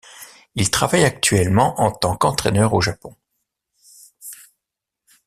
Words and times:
Il 0.55 0.71
travaille 0.71 1.03
actuellement 1.03 1.79
en 1.79 1.91
tant 1.91 2.15
qu'entraîneur 2.17 2.73
au 2.73 2.81
Japon. 2.81 3.15